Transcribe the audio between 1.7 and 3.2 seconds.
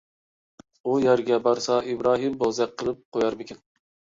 ئىبراھىم بوزەك قىلىپ